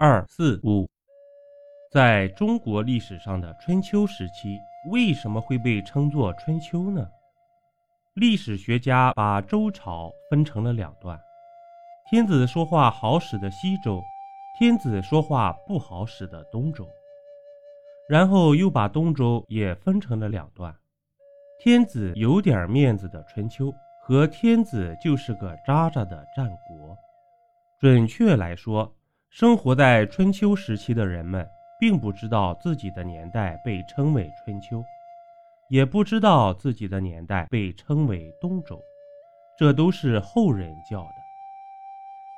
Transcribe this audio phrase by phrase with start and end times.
[0.00, 0.88] 二四五，
[1.90, 4.56] 在中国历史上的春秋时期，
[4.92, 7.04] 为什么会被称作春秋呢？
[8.14, 11.18] 历史学家把周朝分成了两段：
[12.08, 14.00] 天子说话好使的西周，
[14.56, 16.88] 天子说话不好使的东周。
[18.08, 20.72] 然后又把东周也分成了两段：
[21.58, 23.74] 天子有点面子的春秋
[24.04, 26.96] 和天子就是个渣渣的战国。
[27.80, 28.94] 准确来说。
[29.30, 31.46] 生活在春秋时期的人们，
[31.78, 34.82] 并不知道自己的年代被称为春秋，
[35.68, 38.82] 也不知道自己的年代被称为东周，
[39.58, 41.14] 这都是后人叫的。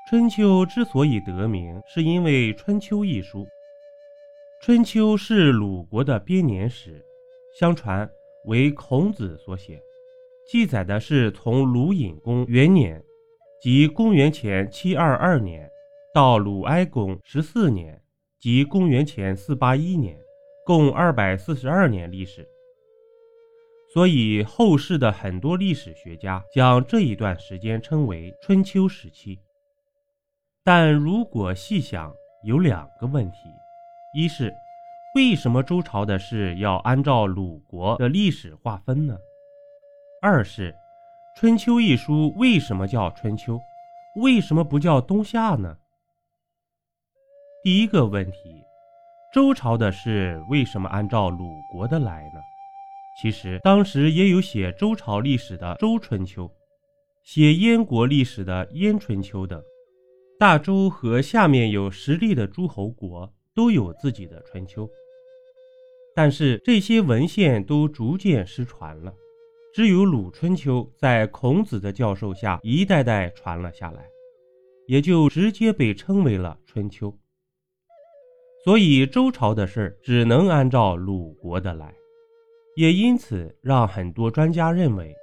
[0.09, 3.45] 春秋之所以得名，是因为《春秋》一书。
[4.61, 7.03] 《春秋》是鲁国的编年史，
[7.59, 8.07] 相传
[8.47, 9.81] 为孔子所写，
[10.51, 13.03] 记载的是从鲁隐公元年，
[13.63, 15.71] 即公元前七二二年。
[16.13, 18.03] 到鲁哀公十四年，
[18.41, 20.19] 即公元前四八一年，
[20.67, 22.45] 共二百四十二年历史。
[23.95, 29.39] 所以后世的很多历史学家将这一段时间称为春秋时期。
[30.65, 32.13] 但如果细想，
[32.45, 33.39] 有两个问题：
[34.17, 34.53] 一是
[35.15, 39.17] 为什么周朝的事要按照鲁国的历史划分呢？
[40.21, 40.73] 二是
[41.41, 43.61] 《春秋》一书为什么叫春秋？
[44.17, 45.77] 为什么不叫冬夏呢？
[47.63, 48.65] 第一个问题，
[49.35, 52.41] 周朝的事为什么按照鲁国的来呢？
[53.21, 56.49] 其实当时也有写周朝历史的《周春秋》，
[57.23, 59.63] 写燕国历史的《燕春秋》等。
[60.39, 64.89] 大周和下面有实力的诸侯国都有自己的春秋，
[66.17, 69.13] 但是这些文献都逐渐失传了，
[69.75, 74.03] 只有鲁春秋在孔子的教授下一代代传了下来，
[74.87, 77.15] 也就直接被称为了春秋。
[78.63, 81.95] 所以周朝的事只能按照鲁国的来，
[82.77, 85.07] 也因此让很多专家认为，《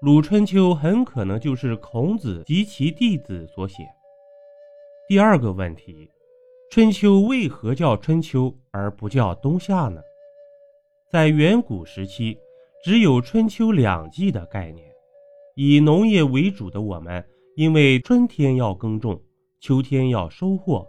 [0.00, 3.82] 鲁春秋》很可能就是孔子及其弟子所写。
[5.08, 6.10] 第二个问题，
[6.70, 10.00] 春秋为何叫春秋而不叫冬夏呢？
[11.10, 12.36] 在远古时期，
[12.82, 14.86] 只有春秋两季的概念。
[15.54, 17.24] 以农业为主的我们，
[17.56, 19.20] 因为春天要耕种，
[19.60, 20.86] 秋天要收获。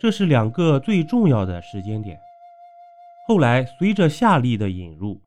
[0.00, 2.18] 这是两个最重要的时间点。
[3.28, 5.20] 后来随着夏历的引入，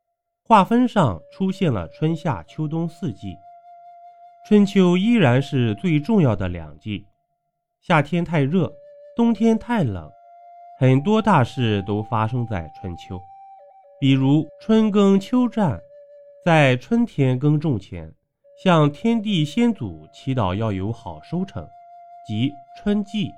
[0.48, 3.38] 划分上出现了春夏秋冬四季。
[4.48, 7.06] 春秋依然是最重要的两季。
[7.82, 8.74] 夏天太热，
[9.16, 10.12] 冬天太冷，
[10.80, 13.22] 很多大事都发生在春秋。
[14.00, 15.80] 比如春耕秋战，
[16.44, 18.12] 在春天耕种前，
[18.64, 21.64] 向天地先祖祈祷要有好收成，
[22.28, 22.52] 即
[22.82, 23.30] 春季。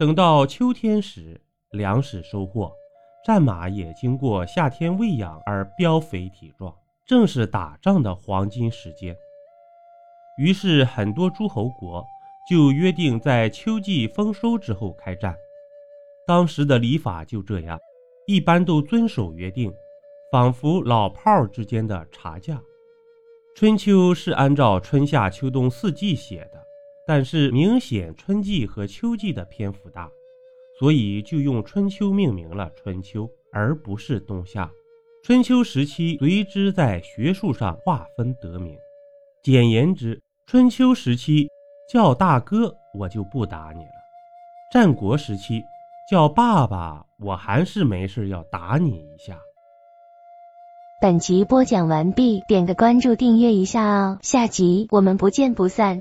[0.00, 1.38] 等到秋天时，
[1.72, 2.72] 粮食收获，
[3.22, 6.74] 战马也经过夏天喂养而膘肥体壮，
[7.06, 9.14] 正是打仗的黄金时间。
[10.38, 12.02] 于是，很多诸侯国
[12.48, 15.36] 就约定在秋季丰收之后开战。
[16.26, 17.78] 当时的礼法就这样，
[18.26, 19.70] 一般都遵守约定，
[20.32, 22.58] 仿佛老炮儿之间的茶架。
[23.54, 26.69] 春秋是按照春夏秋冬四季写的。
[27.10, 30.08] 但是明显春季和秋季的篇幅大，
[30.78, 34.70] 所以就用春秋命名了春秋，而不是冬夏。
[35.24, 38.76] 春秋时期随之在学术上划分得名。
[39.42, 41.48] 简言之，春秋时期
[41.92, 43.90] 叫大哥我就不打你了；
[44.72, 45.60] 战国时期
[46.08, 49.36] 叫爸爸，我还是没事要打你一下。
[51.02, 56.00] 本集播讲完毕，点个关注，订阅一下哦，下集我们不见不散。